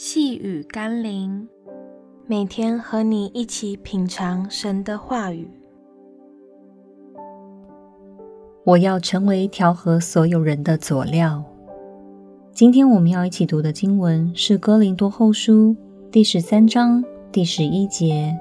[0.00, 1.48] 细雨甘霖，
[2.24, 5.50] 每天和你一起品尝神的话语。
[8.64, 11.42] 我要成为调和所有人的佐料。
[12.52, 15.74] 今天我们要一起读的经文是《哥林多后书》
[16.12, 18.38] 第十三章第十一节。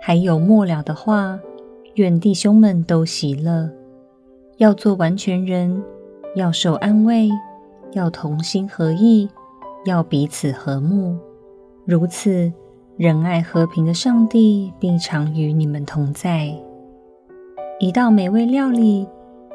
[0.00, 1.38] 还有末了的话，
[1.96, 3.70] 愿弟兄们都喜乐，
[4.56, 5.84] 要做完全人，
[6.34, 7.28] 要受安慰，
[7.92, 9.28] 要同心合意。
[9.84, 11.16] 要彼此和睦，
[11.84, 12.52] 如此
[12.96, 16.54] 仁爱和平的上帝必常与你们同在。
[17.80, 19.06] 一道美味料理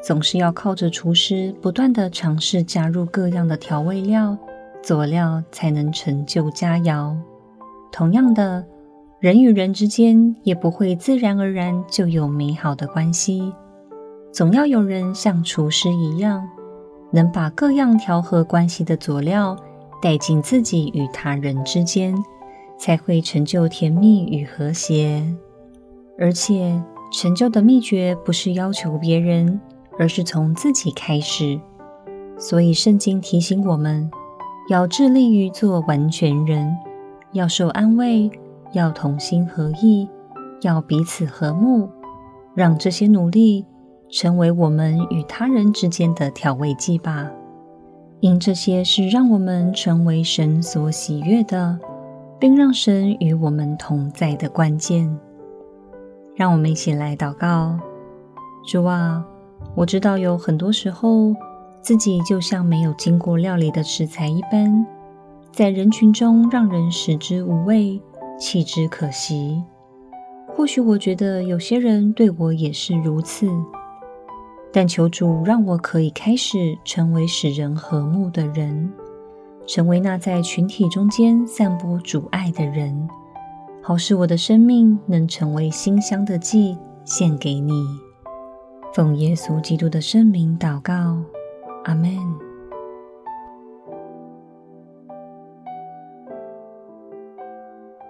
[0.02, 4.36] 总是要靠着厨师不断地尝试加入各样的调味料、
[4.82, 7.16] 佐料，才能成就佳肴。
[7.90, 8.64] 同样的，
[9.18, 13.52] 人与人之间也不会自然而然就有美好的关系，
[14.32, 16.48] 总要有人像厨师一样，
[17.10, 19.56] 能把各样调和关系的佐料。
[20.00, 22.14] 带进自己与他人之间，
[22.78, 25.22] 才会成就甜蜜与和谐。
[26.18, 29.60] 而且，成就的秘诀不是要求别人，
[29.98, 31.60] 而是从自己开始。
[32.38, 34.10] 所以，圣经提醒我们，
[34.70, 36.76] 要致力于做完全人，
[37.32, 38.30] 要受安慰，
[38.72, 40.08] 要同心合意，
[40.62, 41.88] 要彼此和睦，
[42.54, 43.64] 让这些努力
[44.10, 47.30] 成为我们与他人之间的调味剂吧。
[48.20, 51.78] 因这些是让我们成为神所喜悦的，
[52.38, 55.18] 并让神与我们同在的关键。
[56.36, 57.78] 让我们一起来祷告：
[58.66, 59.24] 主啊，
[59.74, 61.34] 我知道有很多时候
[61.80, 64.86] 自己就像没有经过料理的食材一般，
[65.50, 68.00] 在人群中让人食之无味，
[68.38, 69.62] 弃之可惜。
[70.54, 73.48] 或许我觉得有些人对我也是如此。
[74.72, 78.92] 但求主让我可以开始成为使人和睦的人，
[79.66, 83.08] 成为那在群体中间散播主爱的人，
[83.82, 87.84] 好使我的生命能成为馨香的祭，献给你。
[88.94, 91.16] 奉耶稣基督的圣名祷告，
[91.84, 92.16] 阿门。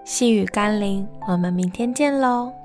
[0.03, 2.60] 细雨甘霖，我们明天见喽。